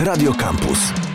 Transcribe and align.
Radio 0.00 0.32
Campus. 0.32 1.07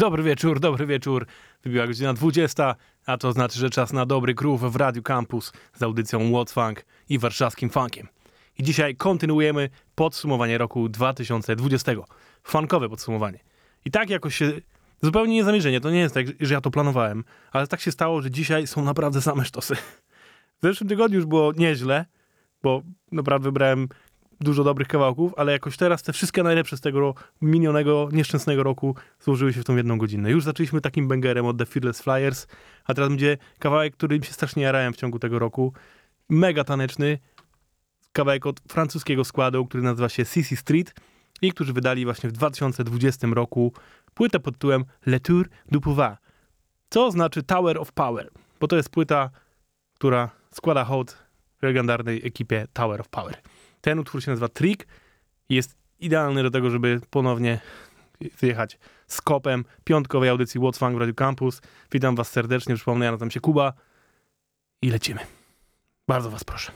Dobry 0.00 0.22
wieczór, 0.22 0.60
dobry 0.60 0.86
wieczór. 0.86 1.26
Wybiła 1.64 1.86
godzina 1.86 2.14
20, 2.14 2.74
a 3.06 3.18
to 3.18 3.32
znaczy, 3.32 3.58
że 3.58 3.70
czas 3.70 3.92
na 3.92 4.06
dobry 4.06 4.34
groove 4.34 4.72
w 4.72 4.76
Radiu 4.76 5.02
Campus 5.02 5.52
z 5.74 5.82
audycją 5.82 6.18
What's 6.20 6.52
Funk 6.52 6.84
i 7.08 7.18
warszawskim 7.18 7.70
funkiem. 7.70 8.08
I 8.58 8.62
dzisiaj 8.62 8.96
kontynuujemy 8.96 9.68
podsumowanie 9.94 10.58
roku 10.58 10.88
2020. 10.88 11.92
Funkowe 12.42 12.88
podsumowanie. 12.88 13.38
I 13.84 13.90
tak 13.90 14.10
jakoś 14.10 14.36
się 14.36 14.52
zupełnie 15.02 15.34
niezamierzenie, 15.34 15.80
to 15.80 15.90
nie 15.90 16.00
jest 16.00 16.14
tak, 16.14 16.26
że 16.40 16.54
ja 16.54 16.60
to 16.60 16.70
planowałem, 16.70 17.24
ale 17.52 17.66
tak 17.66 17.80
się 17.80 17.92
stało, 17.92 18.22
że 18.22 18.30
dzisiaj 18.30 18.66
są 18.66 18.84
naprawdę 18.84 19.20
same 19.20 19.44
sztosy. 19.44 19.74
W 20.58 20.62
zeszłym 20.62 20.88
tygodniu 20.88 21.16
już 21.16 21.26
było 21.26 21.52
nieźle, 21.52 22.04
bo 22.62 22.82
naprawdę 23.12 23.44
wybrałem 23.44 23.88
dużo 24.40 24.64
dobrych 24.64 24.88
kawałków, 24.88 25.32
ale 25.36 25.52
jakoś 25.52 25.76
teraz 25.76 26.02
te 26.02 26.12
wszystkie 26.12 26.42
najlepsze 26.42 26.76
z 26.76 26.80
tego 26.80 27.14
minionego, 27.40 28.08
nieszczęsnego 28.12 28.62
roku 28.62 28.96
złożyły 29.20 29.52
się 29.52 29.60
w 29.60 29.64
tą 29.64 29.76
jedną 29.76 29.98
godzinę. 29.98 30.30
Już 30.30 30.44
zaczęliśmy 30.44 30.80
takim 30.80 31.08
bangerem 31.08 31.46
od 31.46 31.58
The 31.58 31.66
Fearless 31.66 32.02
Flyers, 32.02 32.46
a 32.84 32.94
teraz 32.94 33.08
będzie 33.08 33.38
kawałek, 33.58 33.96
który 33.96 34.18
mi 34.18 34.24
się 34.24 34.32
strasznie 34.32 34.62
jarałem 34.62 34.92
w 34.92 34.96
ciągu 34.96 35.18
tego 35.18 35.38
roku. 35.38 35.72
Mega 36.28 36.64
taneczny, 36.64 37.18
kawałek 38.12 38.46
od 38.46 38.60
francuskiego 38.68 39.24
składu, 39.24 39.66
który 39.66 39.82
nazywa 39.82 40.08
się 40.08 40.24
CC 40.24 40.56
Street 40.56 40.94
i 41.42 41.52
którzy 41.52 41.72
wydali 41.72 42.04
właśnie 42.04 42.28
w 42.30 42.32
2020 42.32 43.26
roku 43.32 43.72
płytę 44.14 44.40
pod 44.40 44.54
tytułem 44.54 44.84
Le 45.06 45.20
Tour 45.20 45.48
du 45.70 45.80
Pouvoir, 45.80 46.16
co 46.90 47.10
znaczy 47.10 47.42
Tower 47.42 47.78
of 47.78 47.92
Power, 47.92 48.30
bo 48.60 48.68
to 48.68 48.76
jest 48.76 48.88
płyta, 48.88 49.30
która 49.94 50.30
składa 50.50 50.84
hołd 50.84 51.18
legendarnej 51.62 52.26
ekipie 52.26 52.66
Tower 52.72 53.00
of 53.00 53.08
Power. 53.08 53.42
Ten 53.80 53.98
utwór 53.98 54.22
się 54.22 54.30
nazywa 54.30 54.48
Trick 54.48 54.86
i 55.48 55.54
jest 55.54 55.76
idealny 56.00 56.42
do 56.42 56.50
tego, 56.50 56.70
żeby 56.70 57.00
ponownie 57.10 57.60
wyjechać 58.40 58.78
z 59.06 59.20
kopem 59.20 59.64
piątkowej 59.84 60.28
audycji 60.28 60.60
What's 60.60 60.78
Funk 60.78 60.96
w 60.96 61.00
Radio 61.00 61.14
Campus. 61.14 61.60
Witam 61.92 62.16
was 62.16 62.30
serdecznie, 62.30 62.74
przypomnę, 62.74 63.04
ja 63.04 63.10
nazywam 63.10 63.30
się 63.30 63.40
Kuba 63.40 63.72
i 64.82 64.90
lecimy. 64.90 65.20
Bardzo 66.08 66.30
was 66.30 66.44
proszę. 66.44 66.72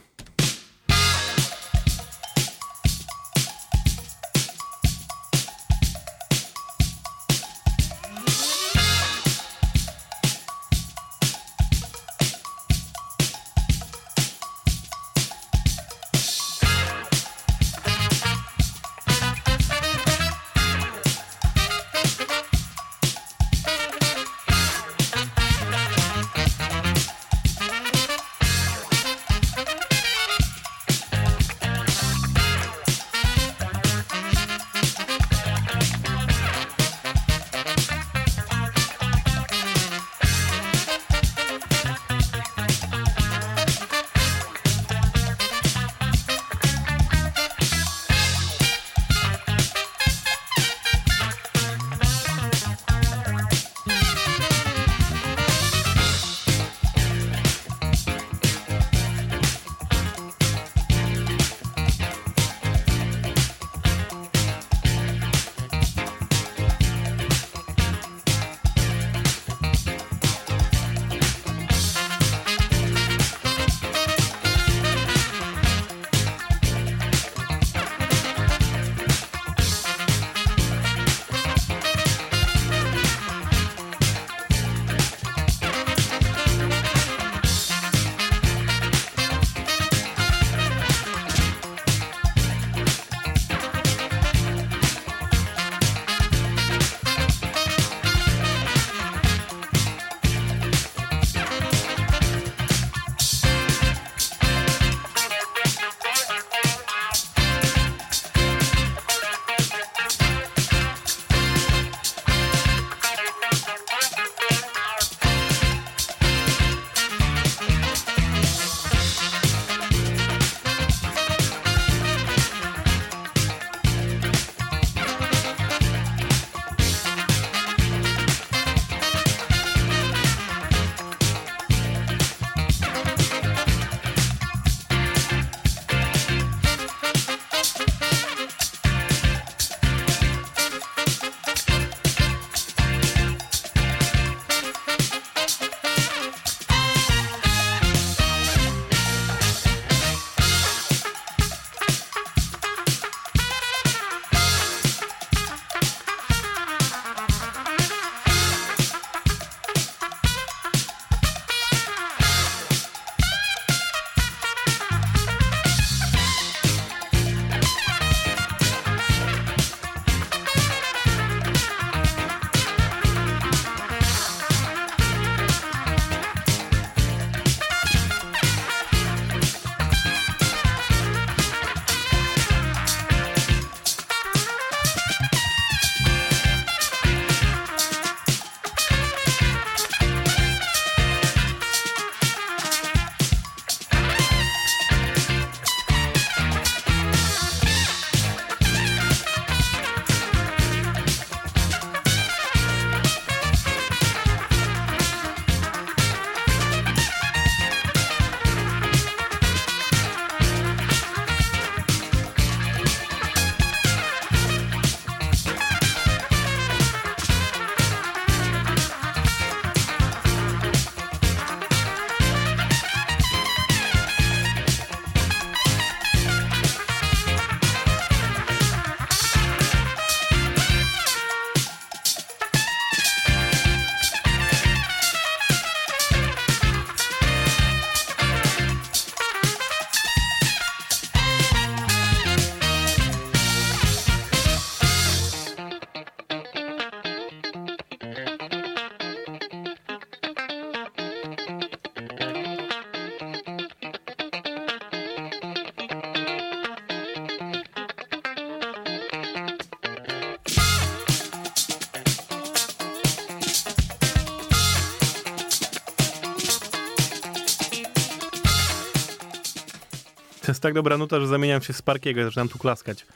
To 270.44 270.52
jest 270.52 270.62
tak 270.62 270.74
dobra 270.74 270.98
nuta, 270.98 271.20
że 271.20 271.26
zamieniam 271.26 271.62
się 271.62 271.72
w 271.72 271.76
Sparkiego 271.76 272.20
i 272.20 272.24
zaczynam 272.24 272.48
tu 272.48 272.58
klaskać. 272.58 273.06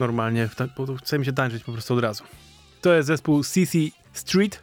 Normalnie, 0.00 0.48
bo 0.76 0.96
chce 0.96 1.18
mi 1.18 1.24
się 1.24 1.32
tańczyć 1.32 1.64
po 1.64 1.72
prostu 1.72 1.94
od 1.94 2.00
razu. 2.00 2.24
To 2.80 2.94
jest 2.94 3.06
zespół 3.06 3.44
CC 3.44 3.78
Street. 4.12 4.62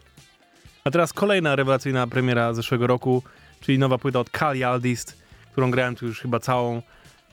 A 0.84 0.92
teraz 0.92 1.14
kolejna 1.14 1.56
rewelacyjna 1.56 2.08
premiera 2.08 2.54
zeszłego 2.54 2.88
roku, 2.88 3.24
czyli 3.60 3.80
nowa 3.80 3.98
płyta 3.98 4.20
od 4.20 4.30
Kali 4.30 4.64
Aldist, 4.64 5.18
którą 5.52 5.72
grałem 5.72 5.96
tu 5.96 6.06
już 6.06 6.20
chyba 6.20 6.40
całą. 6.40 6.82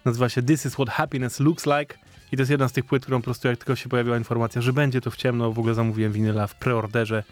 Nazywa 0.05 0.29
się 0.29 0.43
This 0.43 0.67
is 0.67 0.75
what 0.75 0.88
happiness 0.88 1.41
looks 1.41 1.67
like. 1.67 1.99
I 2.32 2.37
to 2.37 2.41
jest 2.41 2.50
jedna 2.50 2.69
z 2.69 2.73
tych 2.73 2.85
płyt, 2.85 3.02
którą 3.02 3.19
po 3.19 3.25
prostu 3.25 3.49
jak 3.49 3.58
tylko 3.58 3.76
się 3.76 3.88
pojawiła 3.88 4.17
informacja, 4.17 4.62
że 4.62 4.73
będzie 4.73 5.00
to 5.00 5.11
w 5.11 5.17
ciemno, 5.17 5.52
w 5.52 5.58
ogóle 5.58 5.75
zamówiłem 5.75 6.12
winyla 6.12 6.47
w 6.47 6.55
preorderze. 6.55 7.25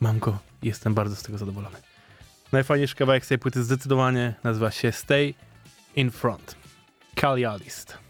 Mam 0.00 0.18
go 0.18 0.38
i 0.62 0.66
jestem 0.66 0.94
bardzo 0.94 1.16
z 1.16 1.22
tego 1.22 1.38
zadowolony. 1.38 1.76
Najfajniejszy 2.52 2.96
kawałek 2.96 3.24
z 3.24 3.28
tej 3.28 3.38
płyty 3.38 3.64
zdecydowanie 3.64 4.34
nazywa 4.44 4.70
się 4.70 4.92
Stay 4.92 5.34
in 5.96 6.10
Front. 6.10 6.54
Kalialist. 7.16 8.05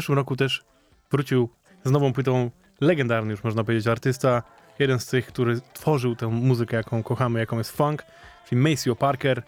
Zeszłym 0.00 0.16
roku 0.16 0.36
też 0.36 0.64
wrócił 1.10 1.48
z 1.84 1.90
nową 1.90 2.12
płytą 2.12 2.50
legendarny 2.80 3.30
już 3.30 3.44
można 3.44 3.64
powiedzieć 3.64 3.86
artysta, 3.86 4.42
jeden 4.78 4.98
z 4.98 5.06
tych, 5.06 5.26
który 5.26 5.60
tworzył 5.72 6.16
tę 6.16 6.26
muzykę, 6.26 6.76
jaką 6.76 7.02
kochamy, 7.02 7.40
jaką 7.40 7.58
jest 7.58 7.76
funk, 7.76 8.04
czyli 8.48 8.60
Maceo 8.60 8.96
Parker, 8.96 9.42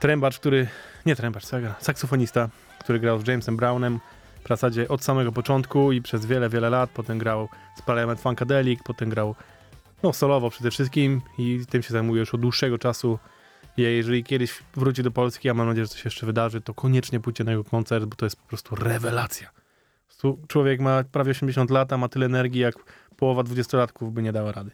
trębacz, 0.00 0.38
który, 0.38 0.68
nie 1.06 1.16
trębacz, 1.16 1.44
saksofonista, 1.80 2.48
który 2.80 3.00
grał 3.00 3.18
z 3.18 3.26
Jamesem 3.26 3.56
Brownem 3.56 4.00
w 4.44 4.48
zasadzie 4.48 4.88
od 4.88 5.04
samego 5.04 5.32
początku 5.32 5.92
i 5.92 6.02
przez 6.02 6.26
wiele, 6.26 6.48
wiele 6.48 6.70
lat, 6.70 6.90
potem 6.90 7.18
grał 7.18 7.48
z 7.76 7.82
Parliament 7.82 8.20
Funkadelic, 8.20 8.80
potem 8.84 9.08
grał 9.08 9.34
no 10.02 10.12
solowo 10.12 10.50
przede 10.50 10.70
wszystkim 10.70 11.20
i 11.38 11.60
tym 11.70 11.82
się 11.82 11.90
zajmuje 11.90 12.20
już 12.20 12.34
od 12.34 12.40
dłuższego 12.40 12.78
czasu. 12.78 13.18
Jeżeli 13.76 14.24
kiedyś 14.24 14.62
wróci 14.74 15.02
do 15.02 15.10
Polski, 15.10 15.48
a 15.48 15.54
mam 15.54 15.66
nadzieję, 15.68 15.86
że 15.86 15.94
się 15.94 16.02
jeszcze 16.04 16.26
wydarzy, 16.26 16.60
to 16.60 16.74
koniecznie 16.74 17.20
pójdźcie 17.20 17.44
na 17.44 17.50
jego 17.50 17.64
koncert, 17.64 18.04
bo 18.04 18.16
to 18.16 18.26
jest 18.26 18.36
po 18.36 18.48
prostu 18.48 18.74
rewelacja. 18.74 19.50
Człowiek 20.48 20.80
ma 20.80 21.04
prawie 21.04 21.30
80 21.30 21.70
lat, 21.70 21.92
a 21.92 21.96
ma 21.96 22.08
tyle 22.08 22.26
energii, 22.26 22.60
jak 22.60 22.74
połowa 23.16 23.42
dwudziestolatków 23.42 24.12
by 24.12 24.22
nie 24.22 24.32
dała 24.32 24.52
rady. 24.52 24.70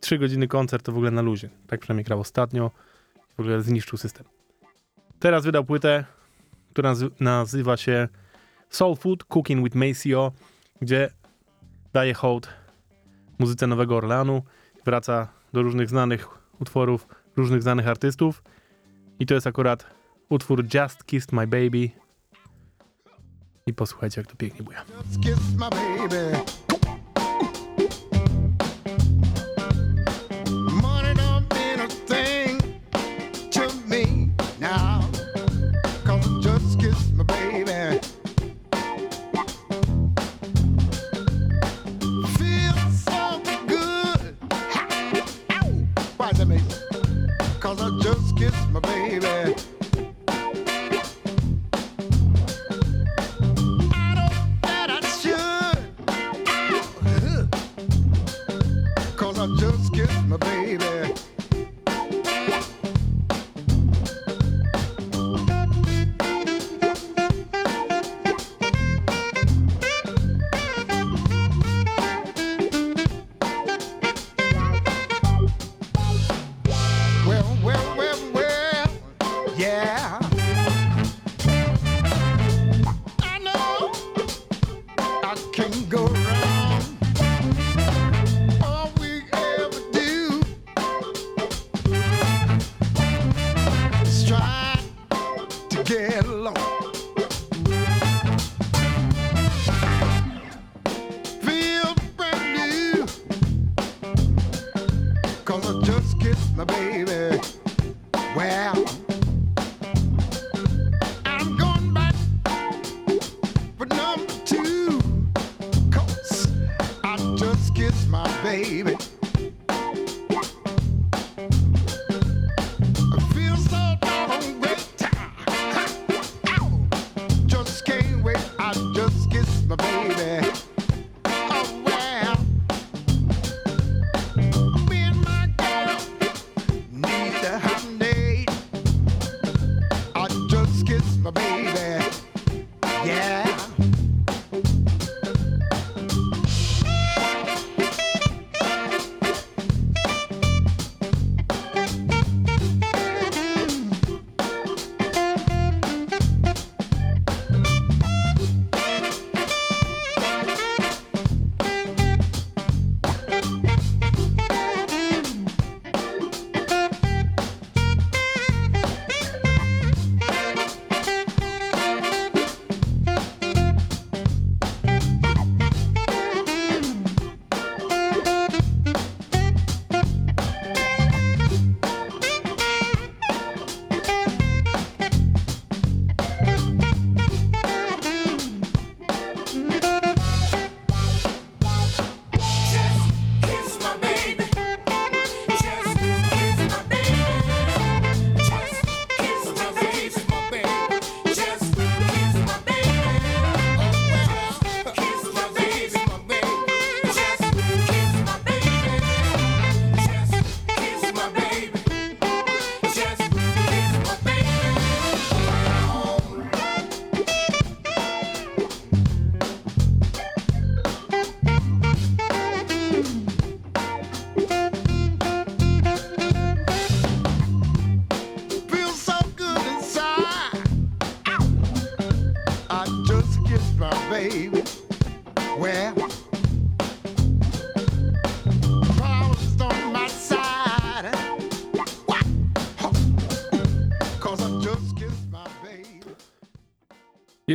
Trzy 0.00 0.18
godziny 0.18 0.48
koncert 0.48 0.84
to 0.84 0.92
w 0.92 0.94
ogóle 0.94 1.10
na 1.10 1.22
luzie. 1.22 1.50
Tak 1.66 1.80
przynajmniej 1.80 2.04
grał 2.04 2.20
ostatnio. 2.20 2.70
W 3.36 3.40
ogóle 3.40 3.62
zniszczył 3.62 3.98
system. 3.98 4.26
Teraz 5.18 5.44
wydał 5.44 5.64
płytę, 5.64 6.04
która 6.70 6.94
nazywa 7.20 7.76
się 7.76 8.08
Soul 8.70 8.96
Food 8.96 9.24
Cooking 9.24 9.64
with 9.64 9.76
Maceo, 9.76 10.32
gdzie 10.82 11.10
daje 11.92 12.14
hołd 12.14 12.48
muzyce 13.38 13.66
Nowego 13.66 13.96
Orleanu. 13.96 14.42
Wraca 14.84 15.28
do 15.52 15.62
różnych 15.62 15.88
znanych 15.88 16.28
utworów 16.60 17.08
różnych 17.36 17.62
znanych 17.62 17.88
artystów. 17.88 18.42
I 19.18 19.26
to 19.26 19.34
jest 19.34 19.46
akurat 19.46 19.86
utwór 20.28 20.64
Just 20.74 21.04
Kissed 21.04 21.32
My 21.32 21.46
Baby. 21.46 21.90
I 23.66 23.74
posłuchajcie, 23.74 24.20
jak 24.20 24.30
to 24.30 24.36
pięknie 24.36 24.62
buja. 24.64 24.84
Just 25.24 25.58
my 25.58 25.70
baby. 25.70 26.44
Just 36.40 36.78
kiss 36.78 37.12
my 37.12 37.24
baby. 37.24 38.13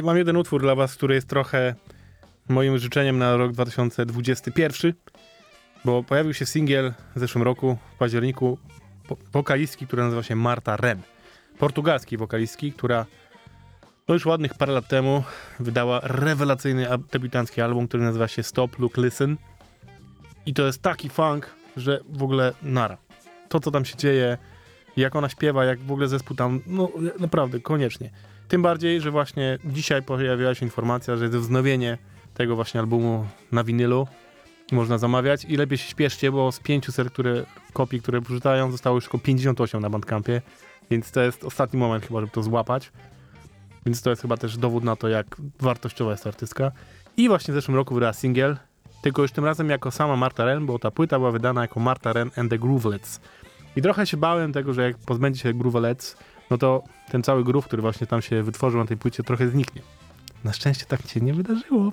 Mam 0.03 0.18
jeden 0.18 0.38
utwór 0.38 0.62
dla 0.62 0.75
was, 0.75 0.96
który 0.96 1.15
jest 1.15 1.27
trochę 1.27 1.75
moim 2.50 2.77
życzeniem 2.77 3.18
na 3.18 3.38
rok 3.38 3.51
2021, 3.51 4.94
bo 5.86 6.03
pojawił 6.03 6.34
się 6.34 6.46
singiel 6.46 6.94
w 7.15 7.20
zeszłym 7.20 7.44
roku, 7.44 7.77
w 7.96 7.98
październiku, 7.98 8.58
wo- 9.10 9.18
wokalistki, 9.32 9.88
która 9.88 10.03
nazywa 10.03 10.24
się 10.24 10.36
Marta 10.36 10.77
Rem. 10.77 11.01
Portugalskiej 11.60 12.18
wokalistki, 12.18 12.74
która 12.74 13.06
no 14.08 14.13
już 14.13 14.25
ładnych 14.25 14.53
parę 14.53 14.74
lat 14.74 14.88
temu 14.88 15.24
wydała 15.60 16.00
rewelacyjny 16.03 16.88
debiutancki 17.12 17.62
album, 17.62 17.88
który 17.88 18.03
nazywa 18.03 18.27
się 18.27 18.44
Stop, 18.44 18.79
Look, 18.79 18.98
Listen. 18.98 19.38
I 20.46 20.53
to 20.53 20.65
jest 20.65 20.82
taki 20.82 21.10
funk, 21.10 21.50
że 21.77 22.00
w 22.09 22.24
ogóle 22.24 22.53
nara. 22.64 22.98
To, 23.50 23.59
co 23.59 23.72
tam 23.72 23.85
się 23.85 23.98
dzieje, 23.98 24.38
jak 24.98 25.16
ona 25.16 25.29
śpiewa, 25.29 25.66
jak 25.66 25.79
w 25.79 25.92
ogóle 25.92 26.07
zespół 26.07 26.38
tam, 26.38 26.62
no 26.68 26.90
naprawdę, 27.20 27.59
koniecznie. 27.59 28.09
Tym 28.50 28.62
bardziej, 28.62 29.01
że 29.01 29.12
właśnie 29.12 29.57
dzisiaj 29.66 30.03
pojawiła 30.03 30.55
się 30.55 30.66
informacja, 30.66 31.16
że 31.16 31.25
jest 31.25 31.38
wznowienie 31.38 31.98
tego 32.33 32.55
właśnie 32.55 32.79
albumu 32.79 33.27
na 33.51 33.64
winylu. 33.64 34.07
Można 34.72 34.98
zamawiać 34.98 35.46
i 35.46 35.57
lepiej 35.57 35.77
się 35.77 35.90
śpieszcie, 35.90 36.31
bo 36.31 36.51
z 36.51 36.59
500 36.59 37.09
które, 37.09 37.46
kopii, 37.74 38.01
które 38.01 38.22
wrzucają, 38.22 38.72
zostało 38.72 38.98
już 38.98 39.03
tylko 39.03 39.18
58 39.20 39.81
na 39.81 39.90
Bandcampie, 39.90 40.42
więc 40.92 41.12
to 41.12 41.22
jest 41.22 41.44
ostatni 41.44 41.79
moment 41.79 42.05
chyba, 42.05 42.20
żeby 42.20 42.31
to 42.31 42.44
złapać. 42.44 42.92
Więc 43.85 44.01
to 44.01 44.09
jest 44.09 44.22
chyba 44.22 44.38
też 44.38 44.57
dowód 44.57 44.83
na 44.83 44.96
to, 44.96 45.07
jak 45.07 45.25
wartościowa 45.59 46.12
jest 46.12 46.27
artystka. 46.27 46.72
I 47.18 47.27
właśnie 47.27 47.51
w 47.51 47.55
zeszłym 47.55 47.77
roku 47.77 47.94
wydała 47.96 48.14
singiel, 48.14 48.57
tylko 49.01 49.22
już 49.22 49.31
tym 49.31 49.46
razem 49.46 49.70
jako 49.70 49.92
sama 49.92 50.16
Marta 50.16 50.46
Ren, 50.46 50.66
bo 50.66 50.79
ta 50.79 50.92
płyta 50.92 51.20
była 51.20 51.31
wydana 51.31 51.62
jako 51.62 51.79
Marta 51.79 52.14
Ren 52.14 52.31
and 52.35 52.50
the 52.50 52.59
Groovelets. 52.59 53.22
I 53.75 53.81
trochę 53.81 54.07
się 54.07 54.18
bałem 54.18 54.53
tego, 54.53 54.74
że 54.74 54.83
jak 54.83 54.98
pozbędzie 54.98 55.42
się 55.42 55.53
Groovelets, 55.53 56.18
no 56.50 56.57
to 56.57 56.83
ten 57.12 57.24
cały 57.24 57.44
groove, 57.44 57.66
który 57.66 57.81
właśnie 57.81 58.07
tam 58.07 58.22
się 58.22 58.44
wytworzył 58.44 58.79
na 58.79 58.85
tej 58.85 58.98
płycie, 58.98 59.24
trochę 59.24 59.48
zniknie. 59.48 59.81
Na 60.44 60.53
szczęście 60.53 60.85
tak 60.85 61.07
się 61.07 61.20
nie 61.20 61.33
wydarzyło. 61.33 61.92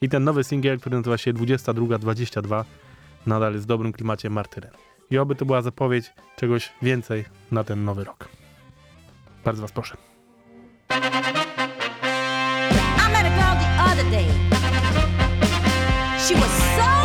I 0.00 0.08
ten 0.08 0.24
nowy 0.24 0.44
singiel, 0.44 0.80
który 0.80 0.96
nazywa 0.96 1.18
się 1.18 1.32
22-22, 1.32 2.64
nadal 3.26 3.52
jest 3.52 3.64
w 3.64 3.68
dobrym 3.68 3.92
klimacie 3.92 4.30
Martyren. 4.30 4.70
I 5.10 5.18
oby 5.18 5.34
to 5.34 5.46
była 5.46 5.62
zapowiedź 5.62 6.12
czegoś 6.36 6.72
więcej 6.82 7.24
na 7.52 7.64
ten 7.64 7.84
nowy 7.84 8.04
rok. 8.04 8.28
Bardzo 9.44 9.62
was 9.62 9.72
proszę. 9.72 9.96
She 16.28 16.36
was 16.36 16.76
so 16.76 16.99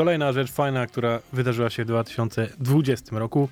Kolejna 0.00 0.32
rzecz 0.32 0.52
fajna, 0.52 0.86
która 0.86 1.20
wydarzyła 1.32 1.70
się 1.70 1.84
w 1.84 1.86
2020 1.86 3.18
roku, 3.18 3.48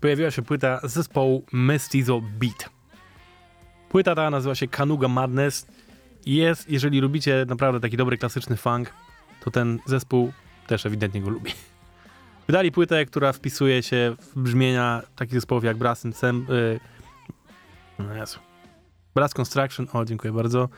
pojawiła 0.00 0.30
się 0.30 0.42
płyta 0.42 0.80
zespołu 0.82 1.44
Mestizo 1.52 2.20
Beat. 2.20 2.70
Płyta 3.88 4.14
ta 4.14 4.30
nazywa 4.30 4.54
się 4.54 4.68
Kanuga 4.68 5.08
Madness. 5.08 5.66
Jest, 6.26 6.70
jeżeli 6.70 7.00
lubicie 7.00 7.44
naprawdę 7.48 7.80
taki 7.80 7.96
dobry, 7.96 8.18
klasyczny 8.18 8.56
funk, 8.56 8.92
to 9.44 9.50
ten 9.50 9.78
zespół 9.86 10.32
też 10.66 10.86
ewidentnie 10.86 11.20
go 11.20 11.30
lubi. 11.30 11.52
Wydali 12.46 12.72
płytę, 12.72 13.06
która 13.06 13.32
wpisuje 13.32 13.82
się 13.82 14.16
w 14.20 14.40
brzmienia 14.40 15.02
takich 15.16 15.34
zespołów 15.34 15.64
jak 15.64 15.76
Brass 15.76 16.06
and 16.06 16.16
Sam, 16.16 16.46
y, 16.50 16.80
no 17.98 18.14
Jezu. 18.14 18.38
Brass 19.14 19.34
Construction, 19.34 19.86
o 19.92 20.04
dziękuję 20.04 20.32
bardzo, 20.32 20.68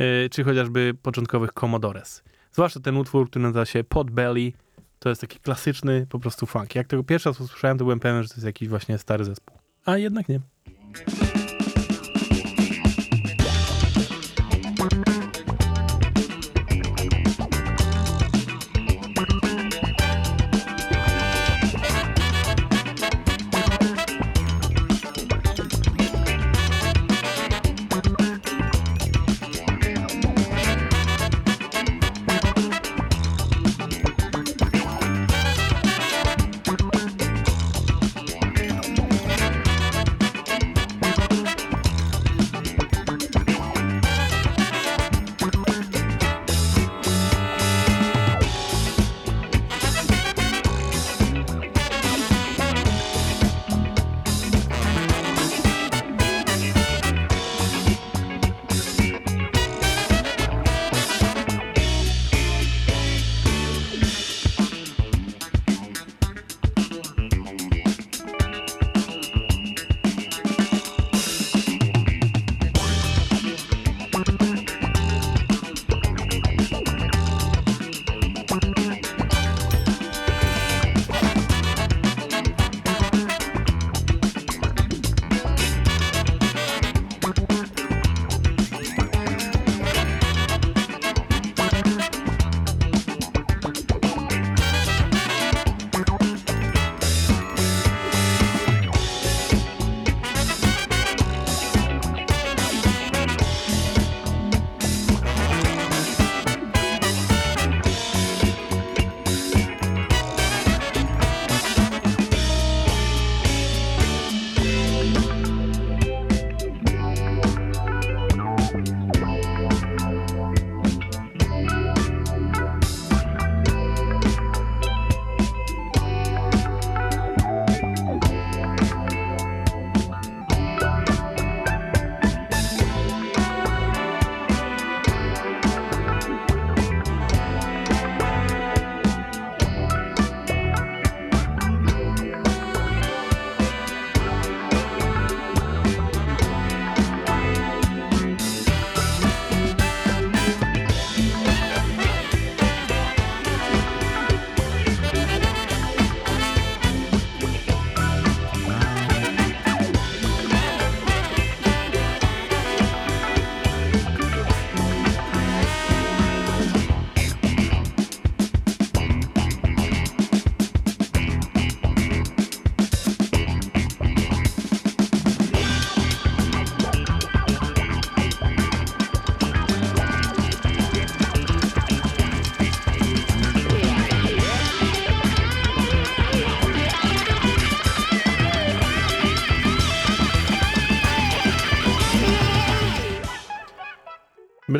y, 0.00 0.30
czy 0.30 0.44
chociażby 0.44 0.94
początkowych 1.02 1.52
Commodores. 1.52 2.22
Zwłaszcza 2.52 2.80
ten 2.80 2.96
utwór, 2.96 3.30
który 3.30 3.42
nazywa 3.42 3.64
się 3.64 3.84
Pod 3.84 4.10
Belly, 4.10 4.52
To 4.98 5.08
jest 5.08 5.20
taki 5.20 5.38
klasyczny 5.38 6.06
po 6.10 6.18
prostu 6.18 6.46
funk. 6.46 6.74
Jak 6.74 6.86
tego 6.86 7.04
pierwszy 7.04 7.28
raz 7.28 7.40
usłyszałem, 7.40 7.78
to 7.78 7.84
byłem 7.84 8.00
pewien, 8.00 8.22
że 8.22 8.28
to 8.28 8.34
jest 8.34 8.46
jakiś 8.46 8.68
właśnie 8.68 8.98
stary 8.98 9.24
zespół. 9.24 9.56
A 9.84 9.96
jednak 9.96 10.28
nie. 10.28 10.40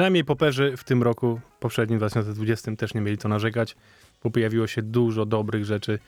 Bynajmniej 0.01 0.25
poperzy 0.25 0.77
w 0.77 0.85
tym 0.85 1.03
roku, 1.03 1.41
poprzednim 1.59 1.99
2020 1.99 2.77
też 2.77 2.95
nie 2.95 3.01
mieli 3.01 3.19
co 3.19 3.29
narzekać, 3.29 3.77
bo 4.23 4.31
pojawiło 4.31 4.67
się 4.67 4.83
dużo 4.83 5.27
dobrych 5.27 5.65
rzeczy, 5.65 5.99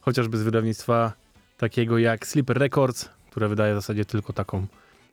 chociażby 0.00 0.38
z 0.38 0.42
wydawnictwa 0.42 1.12
takiego 1.56 1.98
jak 1.98 2.26
Sleeper 2.26 2.58
Records, 2.58 3.08
które 3.30 3.48
wydaje 3.48 3.74
w 3.74 3.76
zasadzie 3.76 4.04
tylko 4.04 4.32
taką 4.32 4.66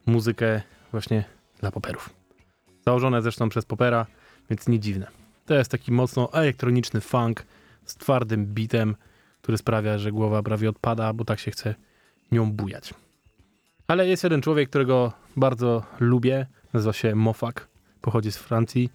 muzykę 0.05 0.61
właśnie 0.91 1.23
dla 1.59 1.71
poperów. 1.71 2.09
Założone 2.85 3.21
zresztą 3.21 3.49
przez 3.49 3.65
popera, 3.65 4.05
więc 4.49 4.67
nie 4.67 4.79
dziwne. 4.79 5.07
To 5.45 5.53
jest 5.53 5.71
taki 5.71 5.91
mocno 5.91 6.33
elektroniczny 6.33 7.01
funk 7.01 7.45
z 7.85 7.95
twardym 7.95 8.45
bitem, 8.45 8.95
który 9.41 9.57
sprawia, 9.57 9.97
że 9.97 10.11
głowa 10.11 10.43
prawie 10.43 10.69
odpada, 10.69 11.13
bo 11.13 11.25
tak 11.25 11.39
się 11.39 11.51
chce 11.51 11.75
nią 12.31 12.51
bujać. 12.51 12.93
Ale 13.87 14.07
jest 14.07 14.23
jeden 14.23 14.41
człowiek, 14.41 14.69
którego 14.69 15.13
bardzo 15.35 15.83
lubię, 15.99 16.47
nazywa 16.73 16.93
się 16.93 17.15
Mofak, 17.15 17.68
pochodzi 18.01 18.31
z 18.31 18.38
Francji 18.38 18.91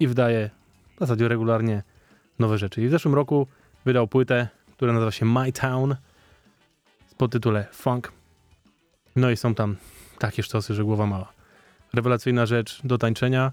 i 0.00 0.06
wydaje 0.06 0.50
w 0.96 1.00
zasadzie 1.00 1.28
regularnie 1.28 1.82
nowe 2.38 2.58
rzeczy. 2.58 2.82
I 2.82 2.88
w 2.88 2.90
zeszłym 2.90 3.14
roku 3.14 3.46
wydał 3.84 4.08
płytę, 4.08 4.48
która 4.72 4.92
nazywa 4.92 5.10
się 5.10 5.26
My 5.26 5.52
Town 5.52 5.96
z 7.06 7.14
podtytule 7.14 7.66
Funk. 7.72 8.12
No 9.16 9.30
i 9.30 9.36
są 9.36 9.54
tam 9.54 9.76
takie 10.18 10.42
sztosy, 10.42 10.74
że 10.74 10.84
głowa 10.84 11.06
mała. 11.06 11.32
Rewelacyjna 11.94 12.46
rzecz 12.46 12.80
do 12.84 12.98
tańczenia, 12.98 13.52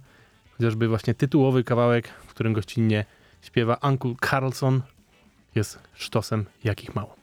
chociażby 0.57 0.87
właśnie 0.87 1.13
tytułowy 1.13 1.63
kawałek, 1.63 2.07
w 2.07 2.27
którym 2.27 2.53
gościnnie 2.53 3.05
śpiewa 3.41 3.77
Uncle 3.83 4.13
Carlson, 4.29 4.81
jest 5.55 5.79
sztosem 5.93 6.45
jakich 6.63 6.95
mało. 6.95 7.15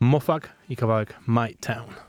Mofak 0.00 0.52
i 0.68 0.76
kawałek 0.76 1.14
My 1.26 1.54
Town. 1.60 2.07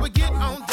We 0.00 0.08
get 0.08 0.32
on 0.32 0.69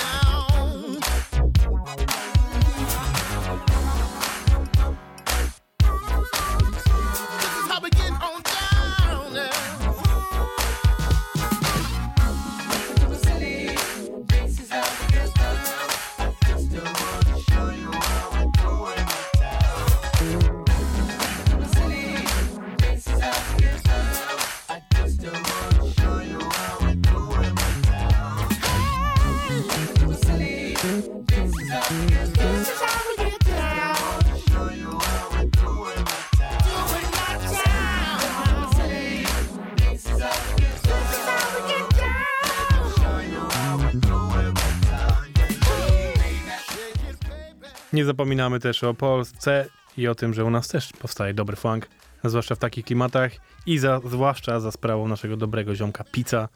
Nie 47.97 48.05
zapominamy 48.05 48.60
też 48.60 48.83
o 48.83 48.93
Polsce 48.93 49.65
i 49.97 50.07
o 50.07 50.15
tym, 50.15 50.33
że 50.33 50.45
u 50.45 50.49
nas 50.49 50.67
też 50.67 50.91
powstaje 50.93 51.33
dobry 51.33 51.55
funk, 51.55 51.88
zwłaszcza 52.23 52.55
w 52.55 52.60
takich 52.60 52.86
klimatach 52.86 53.31
i 53.65 53.77
za, 53.77 54.01
zwłaszcza 54.05 54.60
za 54.60 54.71
sprawą 54.71 55.07
naszego 55.07 55.38
dobrego 55.38 55.75
ziomka 55.75 56.03
Pizza, 56.03 56.49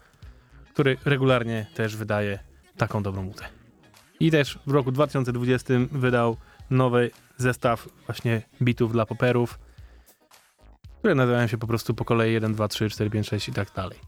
który 0.72 0.96
regularnie 1.04 1.66
też 1.74 1.96
wydaje 1.96 2.38
taką 2.76 3.02
dobrą 3.02 3.22
muzę. 3.22 3.44
I 4.20 4.30
też 4.30 4.58
w 4.66 4.70
roku 4.70 4.92
2020 4.92 5.74
wydał 5.92 6.36
nowy 6.70 7.10
zestaw 7.36 7.88
właśnie 8.06 8.42
bitów 8.62 8.92
dla 8.92 9.06
poperów. 9.06 9.58
które 10.98 11.14
nazywają 11.14 11.46
się 11.46 11.58
po 11.58 11.66
prostu 11.66 11.94
po 11.94 12.04
kolei 12.04 12.32
1, 12.32 12.54
2, 12.54 12.68
3, 12.68 12.90
4, 12.90 13.10
5, 13.10 13.28
6 13.28 13.48
i 13.48 13.52
tak 13.52 13.72
dalej. 13.72 13.98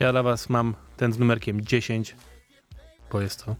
Ja 0.00 0.12
dla 0.12 0.22
was 0.22 0.48
mam 0.48 0.74
ten 0.96 1.12
z 1.12 1.18
numerkiem 1.18 1.60
10, 1.60 2.16
bo 3.12 3.20
jest 3.20 3.44
to 3.44 3.56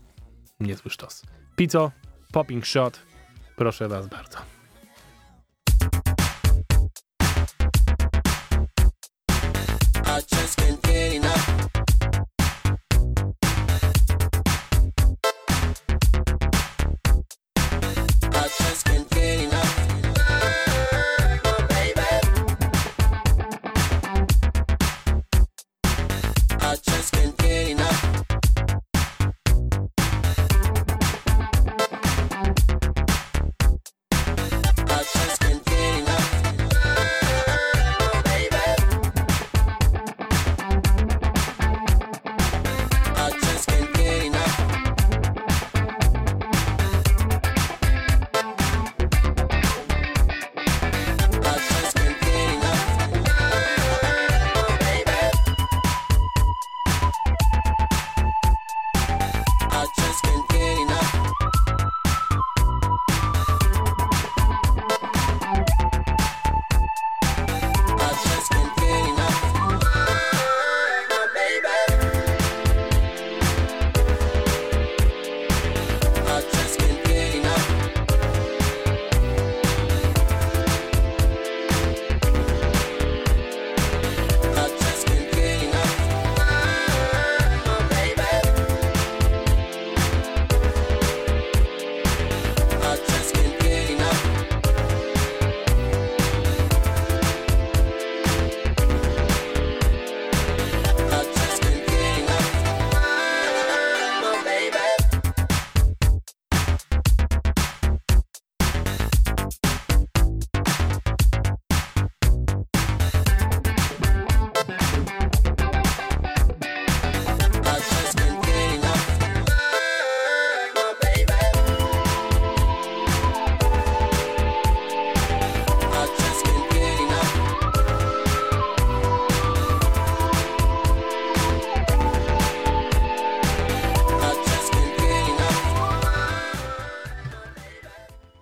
niezły 0.61 0.91
sztos. 0.91 1.23
Pizzo, 1.57 1.91
Popping 2.33 2.67
Shot, 2.67 3.12
proszę 3.57 3.89
was 3.89 4.09
bardzo. 4.09 4.39
I 10.05 10.23
just 10.37 10.57
can't 10.57 10.83
get 10.83 11.15
enough. 11.15 11.82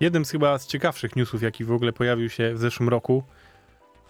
Jednym 0.00 0.24
z 0.24 0.30
chyba 0.30 0.58
z 0.58 0.66
ciekawszych 0.66 1.16
newsów, 1.16 1.42
jaki 1.42 1.64
w 1.64 1.72
ogóle 1.72 1.92
pojawił 1.92 2.28
się 2.30 2.54
w 2.54 2.58
zeszłym 2.58 2.88
roku, 2.88 3.24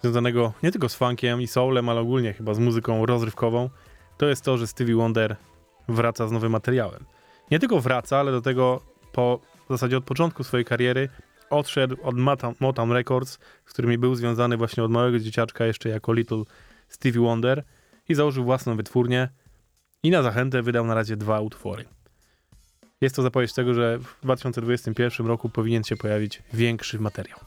związanego 0.01 0.53
nie 0.63 0.71
tylko 0.71 0.89
z 0.89 0.95
funkiem 0.95 1.41
i 1.41 1.47
soulem, 1.47 1.89
ale 1.89 2.01
ogólnie 2.01 2.33
chyba 2.33 2.53
z 2.53 2.59
muzyką 2.59 3.05
rozrywkową, 3.05 3.69
to 4.17 4.25
jest 4.25 4.43
to, 4.45 4.57
że 4.57 4.67
Stevie 4.67 4.95
Wonder 4.95 5.35
wraca 5.87 6.27
z 6.27 6.31
nowym 6.31 6.51
materiałem. 6.51 7.05
Nie 7.51 7.59
tylko 7.59 7.79
wraca, 7.81 8.17
ale 8.17 8.31
do 8.31 8.41
tego 8.41 8.81
po 9.11 9.39
w 9.65 9.69
zasadzie 9.69 9.97
od 9.97 10.03
początku 10.03 10.43
swojej 10.43 10.65
kariery 10.65 11.09
odszedł 11.49 11.97
od 12.03 12.15
Motown, 12.59 12.91
Records, 12.91 13.39
z 13.65 13.73
którymi 13.73 13.97
był 13.97 14.15
związany 14.15 14.57
właśnie 14.57 14.83
od 14.83 14.91
małego 14.91 15.19
dzieciaczka 15.19 15.65
jeszcze 15.65 15.89
jako 15.89 16.13
Little 16.13 16.43
Stevie 16.87 17.21
Wonder 17.21 17.63
i 18.09 18.15
założył 18.15 18.43
własną 18.43 18.75
wytwórnię 18.75 19.29
i 20.03 20.11
na 20.11 20.23
zachętę 20.23 20.61
wydał 20.61 20.85
na 20.85 20.93
razie 20.93 21.17
dwa 21.17 21.39
utwory. 21.39 21.85
Jest 23.01 23.15
to 23.15 23.21
zapowiedź 23.21 23.53
tego, 23.53 23.73
że 23.73 23.99
w 23.99 24.15
2021 24.23 25.27
roku 25.27 25.49
powinien 25.49 25.83
się 25.83 25.95
pojawić 25.95 26.43
większy 26.53 26.99
materiał. 26.99 27.39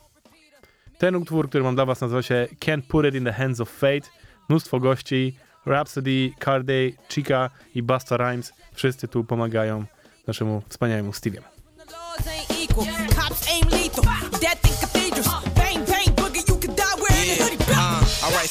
Ten 0.99 1.17
utwór, 1.17 1.49
który 1.49 1.65
mam 1.65 1.75
dla 1.75 1.87
was 1.87 2.01
nazywa 2.01 2.23
się 2.23 2.49
Can't 2.61 2.83
Put 2.83 3.07
It 3.07 3.15
in 3.15 3.25
the 3.25 3.33
Hands 3.33 3.61
of 3.61 3.71
Fate. 3.71 4.09
Mnóstwo 4.49 4.81
gości, 4.81 5.37
Rhapsody, 5.67 6.31
Cardi, 6.45 6.95
Chica 7.09 7.51
i 7.75 7.83
Busta 7.83 8.17
Rhymes. 8.17 8.53
Wszyscy 8.73 9.09
tu 9.09 9.25
pomagają 9.25 9.85
naszemu 10.27 10.63
wspaniałemu 10.69 11.11
Steve'emu. 11.11 11.45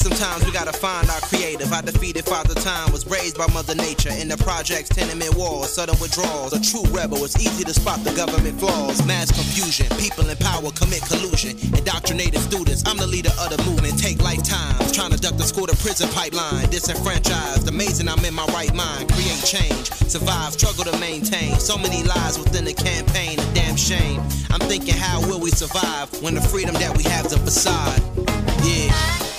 Sometimes 0.04 0.44
we 0.46 0.52
gotta 0.52 0.74
find 0.74 1.10
our 1.10 1.22
creative. 1.22 1.72
I 1.72 1.80
defeated 1.82 2.26
Father 2.26 2.54
Time, 2.56 2.92
was 2.92 3.08
raised 3.08 3.38
by 3.38 3.48
Mother 3.54 3.74
Nature. 3.74 4.12
In 4.12 4.28
the 4.28 4.36
projects, 4.36 4.90
tenement 4.90 5.34
walls, 5.36 5.72
sudden 5.72 5.96
withdrawals. 6.02 6.52
A 6.52 6.60
true 6.60 6.84
rebel, 6.92 7.24
it's 7.24 7.40
easy 7.40 7.64
to 7.64 7.74
spot 7.74 8.04
the 8.04 8.12
government 8.12 8.60
flaws. 8.60 9.00
Mass 9.08 9.32
confusion, 9.32 9.88
people 9.98 10.28
in 10.28 10.36
power 10.38 10.72
commit 10.76 11.02
collusion. 11.08 11.56
Indoctrinated 11.72 12.42
students, 12.42 12.84
I'm 12.86 12.98
the 12.98 13.08
leader 13.08 13.32
of 13.40 13.56
the 13.56 13.64
movement. 13.64 13.98
Take 13.98 14.22
lifetimes, 14.22 14.92
trying 14.92 15.12
to 15.12 15.18
duck 15.18 15.38
the 15.38 15.48
school 15.48 15.68
to 15.68 15.76
prison 15.78 16.10
pipeline. 16.10 16.68
Disenfranchised, 16.70 17.70
amazing 17.70 18.10
I'm 18.10 18.24
in 18.26 18.34
my 18.34 18.46
right 18.48 18.74
mind. 18.76 19.10
Create 19.14 19.44
change, 19.48 19.88
survive, 20.12 20.52
struggle 20.52 20.84
to 20.84 21.00
maintain. 21.00 21.58
So 21.60 21.78
many 21.78 22.04
lies 22.04 22.38
within 22.38 22.66
the 22.66 22.74
campaign, 22.74 23.40
a 23.40 23.46
damn 23.56 23.78
shame. 23.78 24.20
I'm 24.52 24.60
thinking, 24.68 24.96
how 24.96 25.22
will 25.22 25.40
we 25.40 25.52
survive 25.52 26.12
when 26.22 26.36
the 26.36 26.42
freedom 26.42 26.76
that 26.76 26.92
we 26.98 27.04
have's 27.04 27.32
a 27.32 27.40
facade? 27.40 28.04
Yeah. 28.68 29.33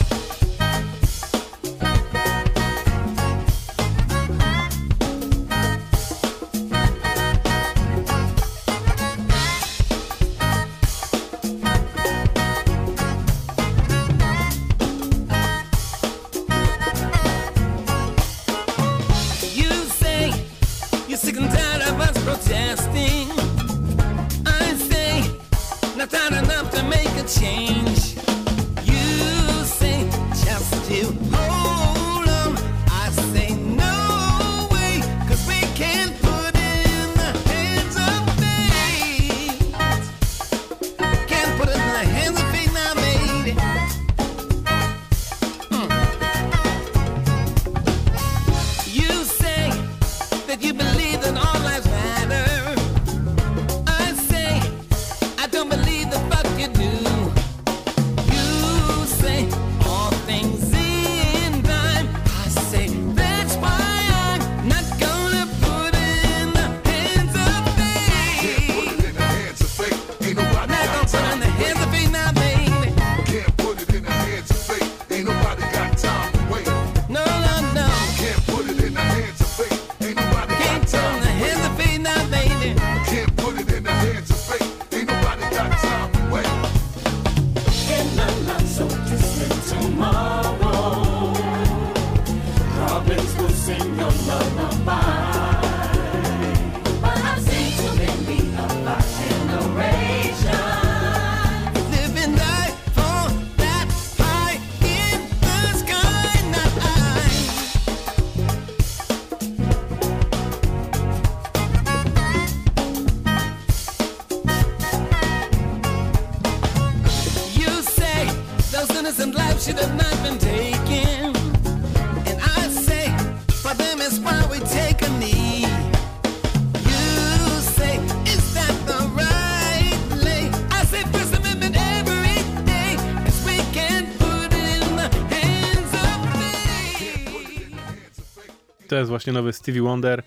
Jest 139.05 139.11
właśnie 139.11 139.33
nowy 139.33 139.53
Stevie 139.53 139.83
Wonder. 139.83 140.23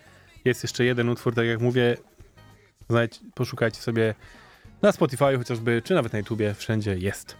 Jest 0.46 0.64
jeszcze 0.64 0.86
jeden 0.86 1.10
utwór, 1.10 1.36
tak 1.36 1.46
jak 1.46 1.62
mówię. 1.62 1.98
Znajdź, 2.90 3.20
poszukajcie 3.36 3.82
sobie 3.82 4.16
na 4.82 4.92
Spotify 4.92 5.38
chociażby, 5.38 5.82
czy 5.86 5.94
nawet 5.94 6.14
na 6.14 6.20
YouTubie, 6.20 6.54
wszędzie 6.54 6.98
jest. 6.98 7.38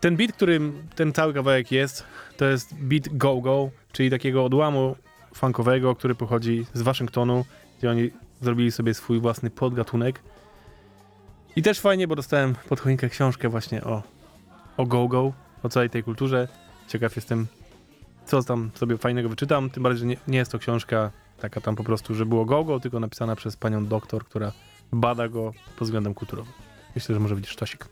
Ten 0.00 0.16
beat, 0.16 0.32
którym 0.32 0.88
ten 0.94 1.12
cały 1.12 1.34
kawałek 1.34 1.72
jest, 1.72 2.04
to 2.36 2.44
jest 2.44 2.74
beat 2.74 3.08
go-go, 3.08 3.70
czyli 3.92 4.10
takiego 4.10 4.44
odłamu 4.44 4.96
funkowego, 5.34 5.94
który 5.96 6.14
pochodzi 6.14 6.66
z 6.74 6.82
Waszyngtonu, 6.82 7.44
gdzie 7.78 7.90
oni 7.90 8.10
zrobili 8.40 8.72
sobie 8.72 8.94
swój 8.94 9.20
własny 9.20 9.50
podgatunek. 9.50 10.20
I 11.56 11.62
też 11.62 11.80
fajnie, 11.80 12.08
bo 12.08 12.16
dostałem 12.16 12.54
pod 12.68 12.80
choinkę 12.80 13.08
książkę 13.08 13.48
właśnie 13.48 13.84
o, 13.84 14.02
o 14.76 14.86
go-go, 14.86 15.32
o 15.62 15.68
całej 15.68 15.90
tej 15.90 16.02
kulturze. 16.02 16.48
Ciekaw 16.88 17.16
jestem, 17.16 17.46
co 18.30 18.42
tam 18.42 18.70
sobie 18.74 18.98
fajnego 18.98 19.28
wyczytam, 19.28 19.70
tym 19.70 19.82
bardziej, 19.82 20.00
że 20.00 20.06
nie, 20.06 20.16
nie 20.28 20.38
jest 20.38 20.52
to 20.52 20.58
książka 20.58 21.10
taka 21.40 21.60
tam 21.60 21.76
po 21.76 21.84
prostu, 21.84 22.14
że 22.14 22.26
było 22.26 22.44
go-go, 22.44 22.80
tylko 22.80 23.00
napisana 23.00 23.36
przez 23.36 23.56
panią 23.56 23.86
doktor, 23.86 24.24
która 24.24 24.52
bada 24.92 25.28
go 25.28 25.52
pod 25.76 25.88
względem 25.88 26.14
kulturowym. 26.14 26.52
Myślę, 26.94 27.14
że 27.14 27.20
może 27.20 27.34
być 27.34 27.48
sztosik. 27.48 27.88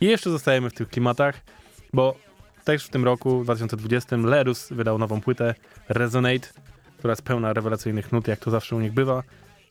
I 0.00 0.06
jeszcze 0.06 0.30
zostajemy 0.30 0.70
w 0.70 0.74
tych 0.74 0.88
klimatach, 0.88 1.40
bo 1.92 2.14
też 2.64 2.84
w 2.84 2.88
tym 2.88 3.04
roku, 3.04 3.40
w 3.40 3.44
2020, 3.44 4.16
Lerus 4.16 4.68
wydał 4.72 4.98
nową 4.98 5.20
płytę 5.20 5.54
Resonate, 5.88 6.48
która 6.98 7.12
jest 7.12 7.22
pełna 7.22 7.52
rewelacyjnych 7.52 8.12
nut, 8.12 8.28
jak 8.28 8.40
to 8.40 8.50
zawsze 8.50 8.76
u 8.76 8.80
nich 8.80 8.92
bywa. 8.92 9.22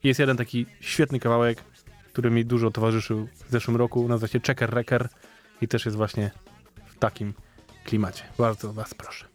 I 0.03 0.07
jest 0.07 0.19
jeden 0.19 0.37
taki 0.37 0.65
świetny 0.79 1.19
kawałek, 1.19 1.63
który 2.13 2.31
mi 2.31 2.45
dużo 2.45 2.71
towarzyszył 2.71 3.27
w 3.47 3.51
zeszłym 3.51 3.77
roku, 3.77 4.07
nazywa 4.07 4.27
się 4.27 4.39
Checker 4.39 4.69
Wrecker 4.69 5.09
i 5.61 5.67
też 5.67 5.85
jest 5.85 5.97
właśnie 5.97 6.31
w 6.85 6.99
takim 6.99 7.33
klimacie. 7.85 8.23
Bardzo 8.37 8.73
was 8.73 8.93
proszę. 8.93 9.30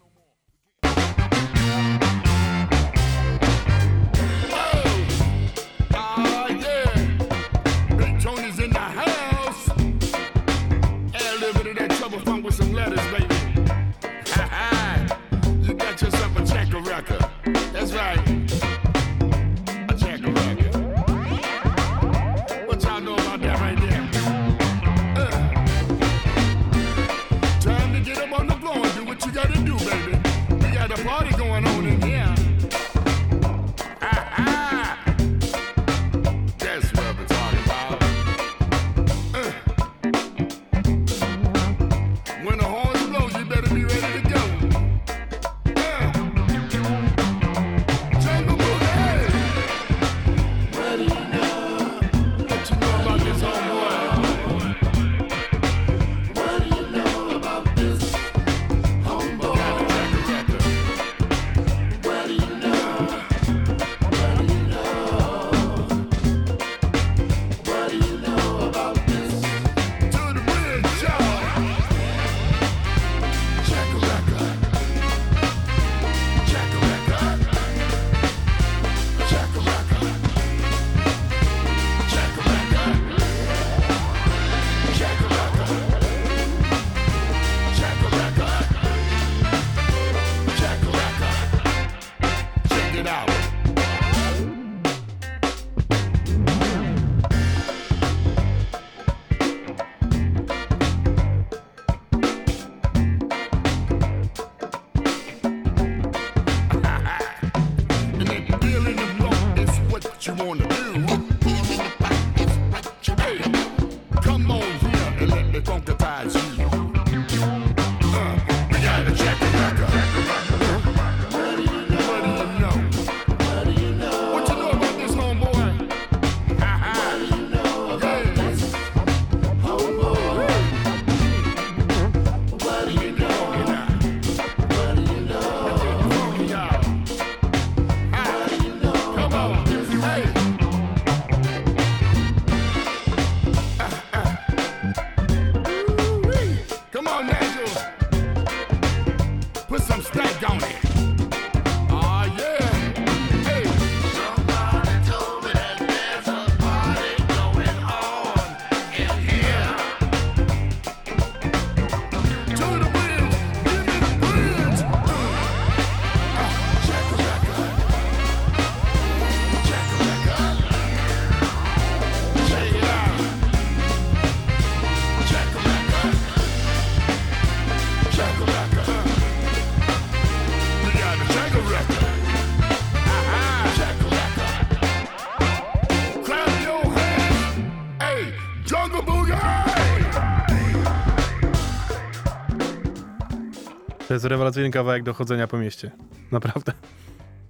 To 194.08 194.14
jest 194.14 194.24
rewelacyjny 194.24 194.70
kawałek 194.70 195.02
do 195.02 195.14
chodzenia 195.14 195.46
po 195.46 195.58
mieście. 195.58 195.90
Naprawdę. 196.32 196.72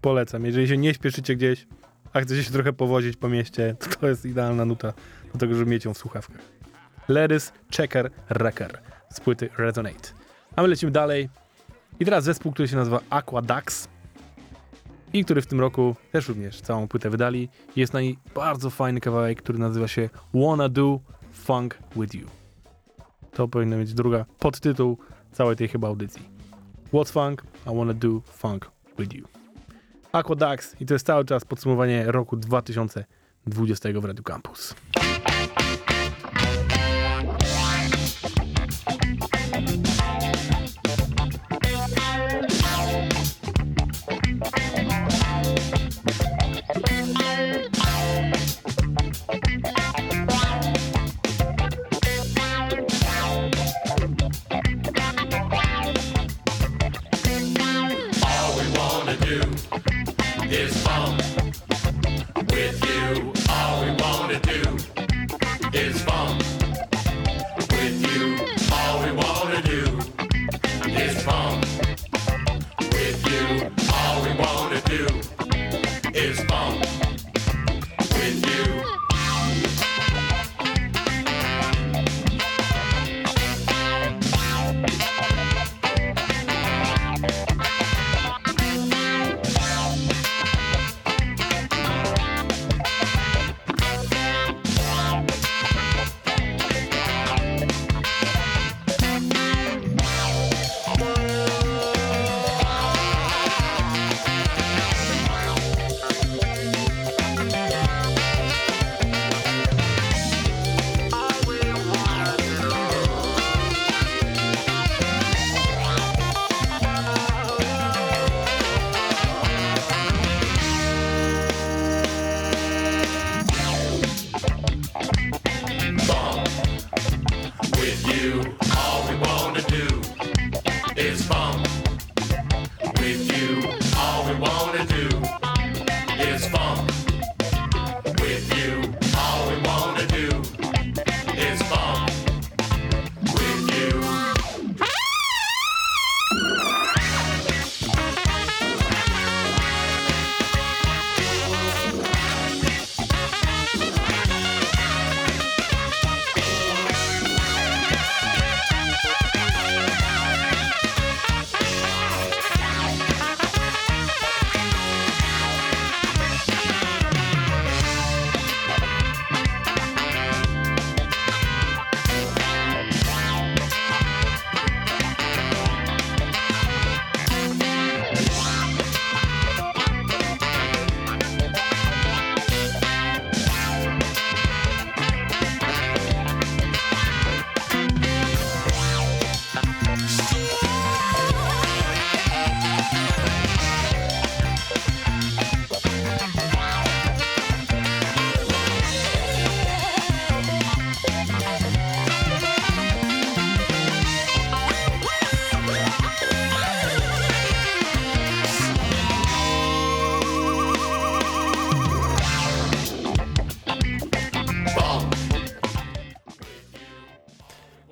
Polecam. 0.01 0.47
Jeżeli 0.47 0.69
się 0.69 0.77
nie 0.77 0.95
śpieszycie 0.95 1.37
gdzieś, 1.37 1.67
a 2.13 2.21
chcecie 2.21 2.45
się 2.45 2.51
trochę 2.51 2.73
powozić 2.73 3.17
po 3.17 3.29
mieście, 3.29 3.77
to 3.81 3.97
to 4.01 4.09
jest 4.09 4.25
idealna 4.25 4.65
nuta 4.65 4.93
do 5.33 5.39
tego, 5.39 5.55
żeby 5.55 5.71
mieć 5.71 5.85
ją 5.85 5.95
w 5.95 5.99
słuchawkach. 5.99 6.41
Lerys 7.09 7.53
Checker 7.77 8.11
Wrecker 8.31 8.79
z 9.13 9.21
płyty 9.21 9.49
Resonate. 9.59 10.09
A 10.57 10.63
my 10.63 10.69
lecimy 10.69 10.93
dalej. 10.93 11.29
I 12.01 12.05
teraz 12.05 12.25
zespół, 12.25 12.53
który 12.53 12.69
się 12.69 12.77
nazywa 12.77 13.01
Aquadax 13.11 13.89
i 15.13 15.25
który 15.25 15.43
w 15.43 15.47
tym 15.47 15.61
roku 15.61 15.97
też 16.13 16.29
również 16.29 16.61
całą 16.61 16.89
płytę 16.89 17.11
wydali. 17.11 17.49
Jest 17.77 17.93
na 17.93 18.01
niej 18.01 18.19
bardzo 18.35 18.71
fajny 18.71 19.01
kawałek, 19.01 19.43
który 19.43 19.59
nazywa 19.59 19.89
się 19.89 20.11
Wanna 20.35 20.69
Do 20.69 21.01
Funk 21.33 21.79
With 21.97 22.15
You. 22.15 22.27
To 23.33 23.49
powinna 23.49 23.77
mieć 23.77 23.95
druga 23.95 24.25
podtytuł 24.39 24.99
całej 25.33 25.57
tej 25.57 25.69
chyba 25.69 25.89
audycji. 25.89 26.36
What's 26.93 27.11
Funk? 27.11 27.43
I 27.67 27.71
Wanna 27.71 27.95
Do 27.95 28.21
Funk 28.21 28.71
With 28.99 29.15
You. 29.15 29.29
Aquadax 30.13 30.77
i 30.81 30.87
to 30.87 30.95
jest 30.95 31.07
cały 31.07 31.25
czas 31.25 31.45
podsumowanie 31.45 32.05
roku 32.07 32.37
2020 32.37 33.89
w 34.01 34.05
Radio 34.05 34.25
Campus. 34.25 34.75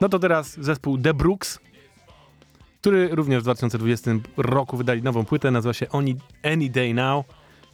No 0.00 0.08
to 0.08 0.18
teraz 0.18 0.60
zespół 0.60 0.98
The 0.98 1.14
Brooks, 1.14 1.58
który 2.80 3.08
również 3.08 3.40
w 3.40 3.42
2020 3.42 4.10
roku 4.36 4.76
wydali 4.76 5.02
nową 5.02 5.24
płytę, 5.24 5.50
nazywa 5.50 5.72
się 5.72 5.86
Any, 5.90 6.14
Any 6.42 6.70
Day 6.70 6.94
Now. 6.94 7.26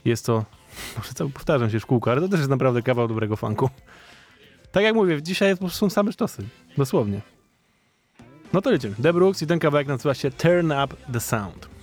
Jest 0.05 0.27
to, 0.27 0.45
może 0.97 1.12
cały 1.14 1.31
powtarzam 1.31 1.71
się 1.71 1.81
w 1.81 1.87
ale 2.07 2.21
to 2.21 2.29
też 2.29 2.39
jest 2.39 2.51
naprawdę 2.51 2.83
kawał 2.83 3.09
dobrego 3.09 3.37
funku. 3.37 3.71
Tak 4.73 4.83
jak 4.83 4.95
mówię, 4.95 5.23
dzisiaj 5.23 5.57
są 5.68 5.91
same 5.91 6.12
sztosy, 6.12 6.45
dosłownie. 6.77 7.21
No 8.53 8.62
to 8.62 8.73
jedziemy. 8.73 8.95
The 9.03 9.12
Brooks 9.12 9.43
i 9.43 9.47
ten 9.47 9.59
kawałek 9.59 9.89
nazywa 9.89 10.14
się 10.14 10.31
Turn 10.31 10.73
Up 10.73 10.97
The 11.12 11.21
Sound. 11.21 11.80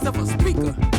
of 0.00 0.16
a 0.16 0.26
speaker. 0.26 0.91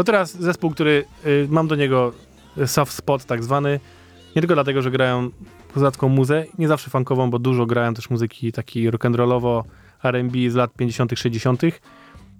To 0.00 0.04
teraz 0.04 0.36
zespół, 0.36 0.70
który 0.70 1.04
y, 1.26 1.46
mam 1.50 1.68
do 1.68 1.76
niego 1.76 2.12
soft 2.66 2.92
spot 2.92 3.24
tak 3.24 3.44
zwany. 3.44 3.80
Nie 4.36 4.42
tylko 4.42 4.54
dlatego, 4.54 4.82
że 4.82 4.90
grają 4.90 5.30
kozacką 5.74 6.08
muzę, 6.08 6.44
nie 6.58 6.68
zawsze 6.68 6.90
funkową, 6.90 7.30
bo 7.30 7.38
dużo 7.38 7.66
grają 7.66 7.94
też 7.94 8.10
muzyki 8.10 8.52
takiej 8.52 8.90
rock'n'rollowo 8.90 9.62
R&B 10.04 10.50
z 10.50 10.54
lat 10.54 10.74
50 10.74 11.12
60 11.16 11.62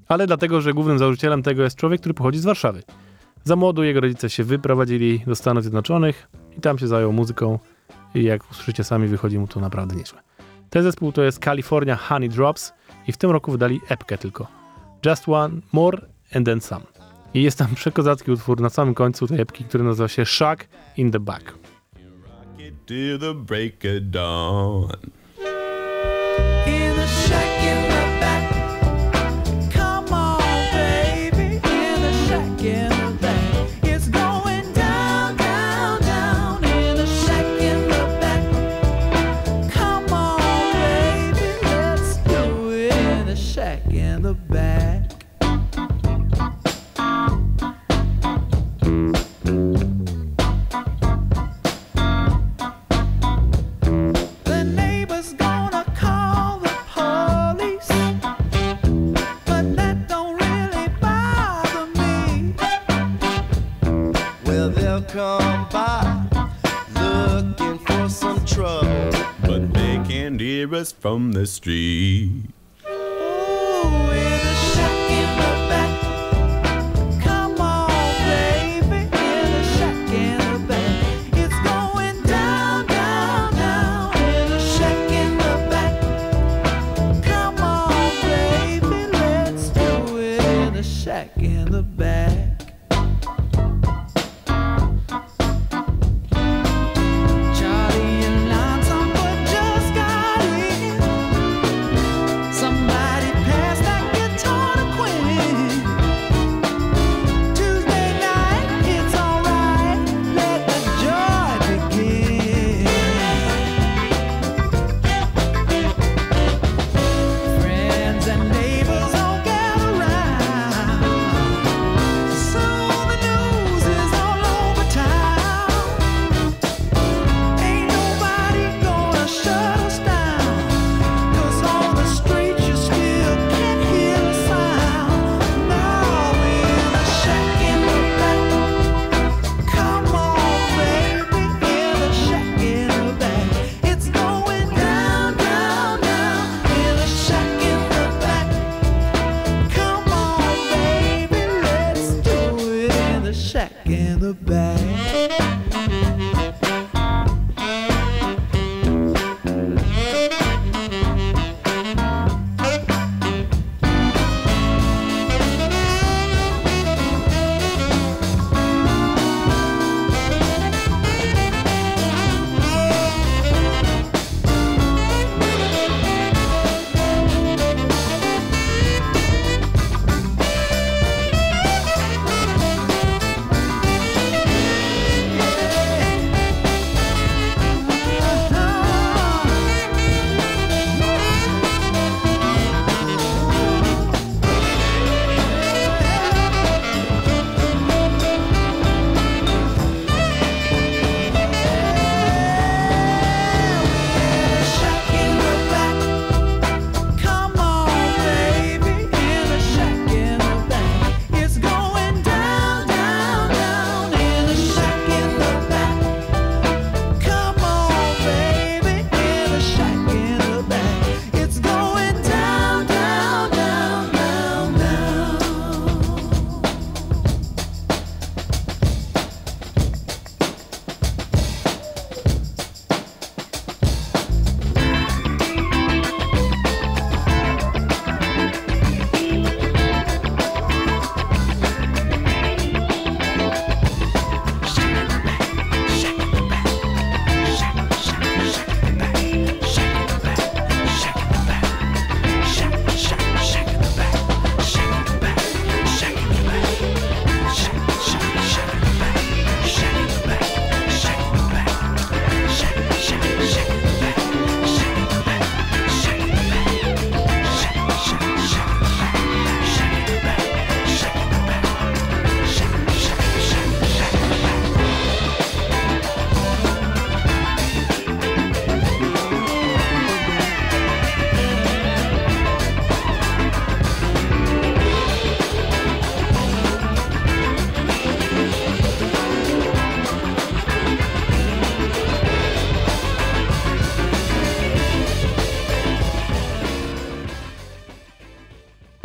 ale 0.08 0.26
dlatego, 0.26 0.60
że 0.60 0.72
głównym 0.72 0.98
założycielem 0.98 1.42
tego 1.42 1.62
jest 1.62 1.76
człowiek, 1.76 2.00
który 2.00 2.14
pochodzi 2.14 2.38
z 2.38 2.44
Warszawy. 2.44 2.82
Za 3.44 3.56
młodu 3.56 3.82
jego 3.82 4.00
rodzice 4.00 4.30
się 4.30 4.44
wyprowadzili 4.44 5.22
do 5.26 5.34
Stanów 5.34 5.62
Zjednoczonych 5.62 6.28
i 6.58 6.60
tam 6.60 6.78
się 6.78 6.88
zajął 6.88 7.12
muzyką 7.12 7.58
i 8.14 8.22
jak 8.22 8.50
usłyszycie 8.50 8.84
sami, 8.84 9.08
wychodzi 9.08 9.38
mu 9.38 9.48
to 9.48 9.60
naprawdę 9.60 9.96
nieźle. 9.96 10.20
Ten 10.70 10.82
zespół 10.82 11.12
to 11.12 11.22
jest 11.22 11.44
California 11.44 11.96
Honey 11.96 12.28
Drops 12.28 12.72
i 13.06 13.12
w 13.12 13.16
tym 13.16 13.30
roku 13.30 13.52
wydali 13.52 13.80
epkę 13.88 14.18
tylko. 14.18 14.46
Just 15.06 15.28
One 15.28 15.60
More 15.72 15.98
and 16.34 16.46
Then 16.46 16.60
Some. 16.60 16.99
I 17.34 17.42
jest 17.42 17.58
tam 17.58 17.74
przekozacki 17.74 18.30
utwór 18.30 18.60
na 18.60 18.70
samym 18.70 18.94
końcu 18.94 19.26
tej 19.26 19.40
epki, 19.40 19.64
który 19.64 19.84
nazywa 19.84 20.08
się 20.08 20.24
Shack 20.26 20.68
in 20.96 21.10
the 21.10 21.20
Back. 21.20 21.54
In 26.66 26.94
the 26.96 27.06
shack 27.06 27.62
in 27.62 27.89
hear 70.60 70.74
us 70.74 70.92
from 70.92 71.32
the 71.32 71.46
street. 71.46 72.59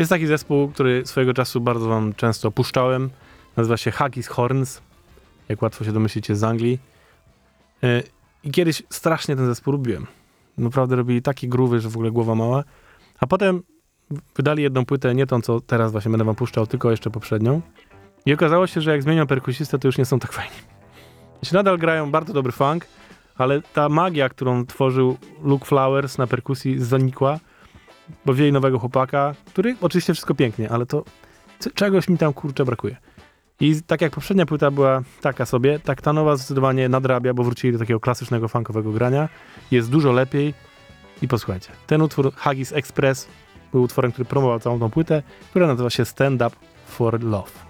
Jest 0.05 0.09
taki 0.09 0.27
zespół, 0.27 0.67
który 0.67 1.05
swojego 1.05 1.33
czasu 1.33 1.61
bardzo 1.61 1.87
wam 1.87 2.13
często 2.13 2.51
puszczałem. 2.51 3.09
Nazywa 3.57 3.77
się 3.77 3.91
Haggis 3.91 4.27
Horns. 4.27 4.81
Jak 5.49 5.61
łatwo 5.61 5.85
się 5.85 5.91
domyślicie 5.91 6.35
z 6.35 6.43
Anglii. 6.43 6.79
E, 7.83 8.03
I 8.43 8.51
kiedyś 8.51 8.83
strasznie 8.89 9.35
ten 9.35 9.45
zespół 9.45 9.73
lubiłem. 9.73 10.07
Naprawdę 10.57 10.95
robili 10.95 11.21
takie 11.21 11.47
groowy, 11.47 11.79
że 11.79 11.89
w 11.89 11.95
ogóle 11.95 12.11
głowa 12.11 12.35
mała. 12.35 12.63
A 13.19 13.27
potem 13.27 13.63
wydali 14.35 14.63
jedną 14.63 14.85
płytę, 14.85 15.15
nie 15.15 15.27
tą, 15.27 15.41
co 15.41 15.61
teraz 15.61 15.91
właśnie 15.91 16.11
będę 16.11 16.25
wam 16.25 16.35
puszczał, 16.35 16.67
tylko 16.67 16.91
jeszcze 16.91 17.09
poprzednią. 17.09 17.61
I 18.25 18.33
okazało 18.33 18.67
się, 18.67 18.81
że 18.81 18.91
jak 18.91 19.03
zmienią 19.03 19.27
perkusistę, 19.27 19.79
to 19.79 19.87
już 19.87 19.97
nie 19.97 20.05
są 20.05 20.19
tak 20.19 20.31
fajni. 20.31 20.57
Znaczy 21.41 21.53
nadal 21.53 21.77
grają 21.77 22.11
bardzo 22.11 22.33
dobry 22.33 22.51
funk, 22.51 22.87
ale 23.37 23.61
ta 23.61 23.89
magia, 23.89 24.29
którą 24.29 24.65
tworzył 24.65 25.17
Luke 25.43 25.65
Flowers 25.65 26.17
na 26.17 26.27
perkusji 26.27 26.79
zanikła, 26.79 27.39
bo 28.25 28.33
wzięli 28.33 28.51
nowego 28.51 28.79
chłopaka, 28.79 29.35
który 29.45 29.75
oczywiście 29.81 30.13
wszystko 30.13 30.35
pięknie, 30.35 30.69
ale 30.69 30.85
to 30.85 31.03
czegoś 31.75 32.09
mi 32.09 32.17
tam 32.17 32.33
kurczę 32.33 32.65
brakuje. 32.65 32.95
I 33.59 33.81
tak 33.87 34.01
jak 34.01 34.13
poprzednia 34.13 34.45
płyta 34.45 34.71
była 34.71 35.01
taka 35.21 35.45
sobie, 35.45 35.79
tak 35.79 36.01
ta 36.01 36.13
nowa 36.13 36.35
zdecydowanie 36.35 36.89
nadrabia, 36.89 37.33
bo 37.33 37.43
wrócili 37.43 37.73
do 37.73 37.79
takiego 37.79 37.99
klasycznego 37.99 38.47
funkowego 38.47 38.91
grania. 38.91 39.29
Jest 39.71 39.89
dużo 39.89 40.11
lepiej 40.11 40.53
i 41.21 41.27
posłuchajcie. 41.27 41.69
Ten 41.87 42.01
utwór 42.01 42.33
Haggis 42.35 42.73
Express 42.73 43.27
był 43.71 43.83
utworem, 43.83 44.11
który 44.11 44.25
promował 44.25 44.59
całą 44.59 44.79
tą 44.79 44.89
płytę, 44.89 45.23
która 45.49 45.67
nazywa 45.67 45.89
się 45.89 46.05
Stand 46.05 46.41
Up 46.41 46.55
for 46.87 47.23
Love. 47.23 47.64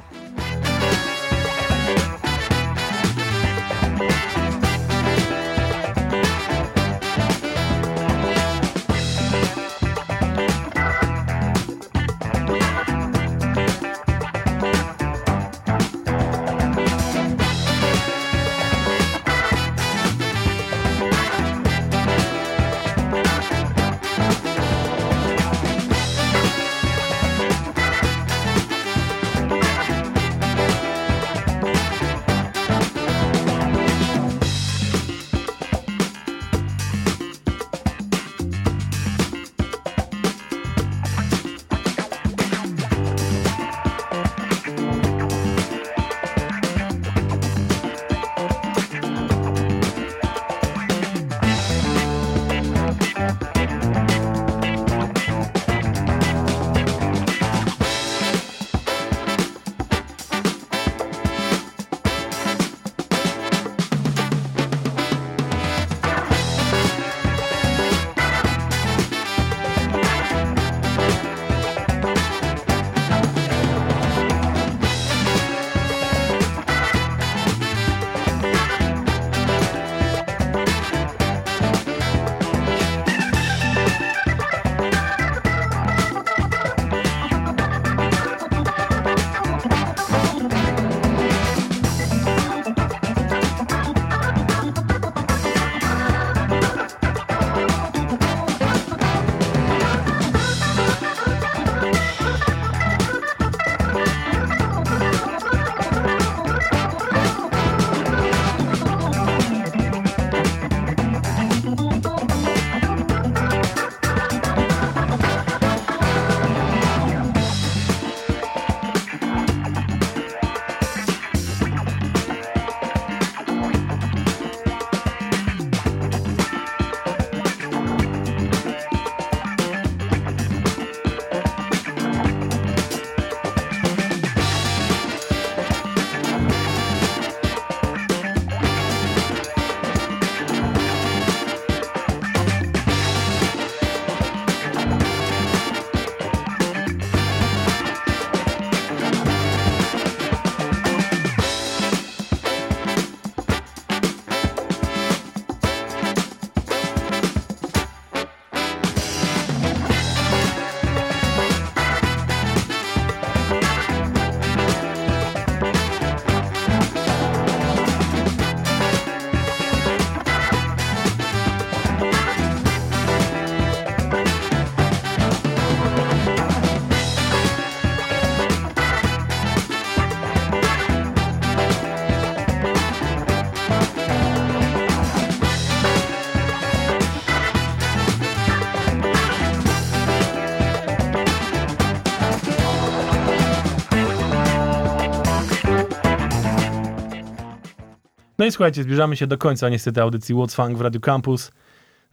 No 198.38 198.46
i 198.46 198.52
słuchajcie, 198.52 198.84
zbliżamy 198.84 199.16
się 199.16 199.28
do 199.28 199.38
końca 199.38 199.70
niestety 199.70 200.02
audycji 200.02 200.36
What's 200.36 200.56
Funk 200.56 200.78
w 200.78 200.82
Radio 200.82 201.02
Campus. 201.02 201.52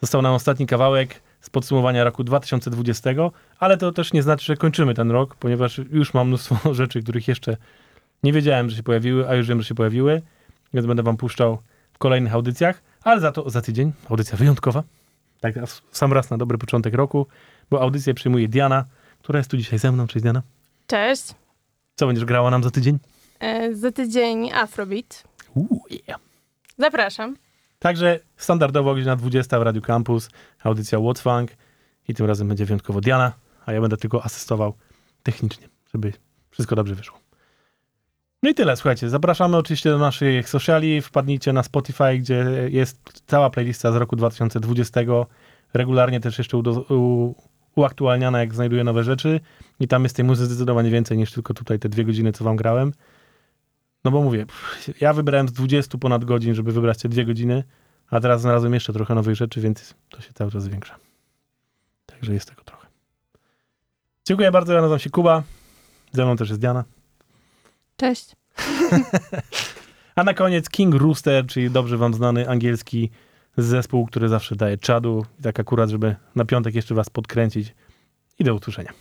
Został 0.01 0.23
nam 0.23 0.35
ostatni 0.35 0.67
kawałek 0.67 1.23
z 1.41 1.51
podsumowania 1.51 2.05
roku 2.05 2.25
2020, 2.25 3.11
ale 3.59 3.77
to 3.77 3.93
też 3.93 4.13
nie 4.13 4.23
znaczy, 4.23 4.45
że 4.47 4.57
kończymy 4.57 4.95
ten 4.95 5.11
rok, 5.11 5.37
ponieważ 5.37 5.81
już 5.91 6.15
mam 6.15 6.29
mnóstwo 6.29 6.57
rzeczy, 6.75 7.03
których 7.03 7.29
jeszcze 7.29 7.57
nie 8.23 8.33
wiedziałem, 8.33 8.71
że 8.71 8.77
się 8.77 8.83
pojawiły, 8.83 9.29
a 9.29 9.35
już 9.35 9.49
wiem, 9.49 9.63
że 9.63 9.69
się 9.69 9.75
pojawiły, 9.75 10.23
więc 10.75 10.87
będę 10.87 11.03
wam 11.03 11.17
puszczał 11.17 11.59
w 11.93 11.99
kolejnych 11.99 12.35
audycjach, 12.35 12.83
ale 13.03 13.21
za 13.21 13.33
to 13.33 13.51
za 13.51 13.63
tydzień 13.63 13.93
audycja 14.11 14.37
wyjątkowa. 14.37 14.83
Tak, 15.41 15.55
sam 15.93 16.13
raz 16.13 16.31
na 16.31 16.39
dobry 16.39 16.59
początek 16.59 16.95
roku, 16.95 17.27
bo 17.71 17.81
audycję 17.81 18.15
przyjmuje 18.15 18.49
Diana, 18.49 18.85
która 19.19 19.39
jest 19.39 19.51
tu 19.51 19.57
dzisiaj 19.57 19.79
ze 19.79 19.93
mną. 19.93 20.07
Cześć 20.07 20.23
Diana. 20.23 20.43
Cześć. 20.87 21.35
Co 21.95 22.07
będziesz 22.07 22.25
grała 22.25 22.51
nam 22.51 22.63
za 22.63 22.71
tydzień? 22.71 22.99
E, 23.41 23.75
za 23.75 23.93
tydzień 23.93 24.53
Afrobeat. 24.53 25.25
Uuu, 25.55 25.83
yeah. 26.09 26.21
Zapraszam. 26.79 27.37
Także 27.79 28.21
standardowo 28.37 28.95
godzina 28.95 29.17
20 29.17 29.59
w 29.59 29.63
Radio 29.63 29.83
Campus, 29.83 30.31
audycja 30.65 30.99
What's 30.99 31.23
Funk 31.23 31.51
i 32.09 32.15
tym 32.15 32.27
razem 32.27 32.49
będzie 32.49 32.65
wyjątkowo 32.65 33.01
Diana, 33.01 33.33
a 33.67 33.73
ja 33.73 33.81
będę 33.81 33.97
tylko 33.97 34.25
asystował 34.25 34.75
technicznie, 35.23 35.69
żeby 35.95 36.13
wszystko 36.51 36.77
dobrze 36.77 36.95
wyszło. 36.95 37.19
No 38.43 38.51
i 38.51 38.55
tyle, 38.55 38.77
słuchajcie, 38.77 39.09
zapraszamy 39.09 39.57
oczywiście 39.57 39.91
do 39.91 39.99
naszych 39.99 40.49
sociali, 40.49 41.03
wpadnijcie 41.03 41.53
na 41.53 41.63
Spotify, 41.63 42.19
gdzie 42.19 42.47
jest 42.69 43.23
cała 43.27 43.51
playlista 43.51 43.93
z 43.93 43.97
roku 43.97 44.17
2020, 44.17 45.01
regularnie 45.75 46.21
też 46.21 46.39
jeszcze 46.39 46.57
udo- 46.57 46.95
u, 46.95 47.35
uaktualniana, 47.77 48.41
jak 48.41 48.55
znajduję 48.55 48.85
nowe 48.85 49.05
rzeczy 49.05 49.41
i 49.81 49.89
tam 49.89 50.03
jest 50.03 50.17
tej 50.17 50.25
muzyki 50.25 50.47
zdecydowanie 50.47 50.91
więcej 50.91 51.19
niż 51.19 51.33
tylko 51.33 51.55
tutaj 51.55 51.79
te 51.79 51.89
dwie 51.89 52.05
godziny, 52.05 52.33
co 52.33 52.45
wam 52.45 52.57
grałem. 52.57 52.93
No 54.05 54.11
bo 54.11 54.23
mówię, 54.23 54.47
ja 55.01 55.13
wybrałem 55.13 55.49
z 55.49 55.53
20 55.53 55.99
ponad 55.99 56.25
godzin, 56.25 56.55
żeby 56.55 56.73
wybrać 56.73 56.99
te 56.99 57.09
dwie 57.09 57.25
godziny, 57.25 57.65
a 58.11 58.21
teraz 58.21 58.41
znalazłem 58.41 58.75
jeszcze 58.75 58.93
trochę 58.93 59.15
nowych 59.15 59.35
rzeczy, 59.35 59.61
więc 59.61 59.95
to 60.09 60.21
się 60.21 60.33
cały 60.33 60.51
czas 60.51 60.63
zwiększa. 60.63 60.97
Także 62.07 62.35
jest 62.35 62.49
tego 62.49 62.65
trochę. 62.65 62.87
Dziękuję 64.25 64.51
bardzo, 64.51 64.73
ja 64.73 64.81
nazywam 64.81 64.99
się 64.99 65.11
Kuba. 65.11 65.43
Ze 66.13 66.25
mną 66.25 66.37
też 66.37 66.49
jest 66.49 66.61
Diana. 66.61 66.85
Cześć. 67.97 68.37
A 70.17 70.25
na 70.25 70.35
koniec 70.35 70.71
King 70.71 70.95
Rooster, 70.95 71.47
czyli 71.47 71.71
dobrze 71.71 71.97
wam 71.97 72.15
znany 72.15 72.49
angielski 72.49 73.11
zespół, 73.57 74.07
który 74.07 74.29
zawsze 74.29 74.57
daje 74.57 74.79
czadu. 74.79 75.27
I 75.39 75.43
tak 75.43 75.61
akurat, 75.61 75.91
żeby 75.91 76.17
na 76.35 76.45
piątek 76.45 76.75
jeszcze 76.75 76.95
was 76.95 77.11
podkręcić. 77.11 77.75
I 78.39 78.45
do 78.45 78.55
usłyszenia. 78.55 78.93